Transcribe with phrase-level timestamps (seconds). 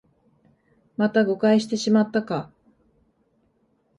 [0.97, 2.51] また誤解してしまったか